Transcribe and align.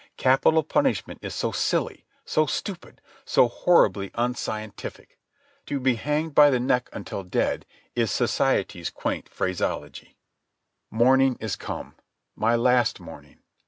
Capital 0.17 0.63
punishment 0.63 1.19
is 1.21 1.35
so 1.35 1.51
silly, 1.51 2.07
so 2.25 2.47
stupid, 2.47 3.01
so 3.23 3.47
horribly 3.47 4.09
unscientific. 4.15 5.19
"To 5.67 5.79
be 5.79 5.93
hanged 5.93 6.33
by 6.33 6.49
the 6.49 6.59
neck 6.59 6.89
until 6.91 7.21
dead" 7.23 7.67
is 7.95 8.09
society's 8.09 8.89
quaint 8.89 9.29
phraseology... 9.29 10.17
Morning 10.89 11.37
is 11.39 11.55
come—my 11.55 12.55
last 12.55 12.99
morning. 12.99 13.41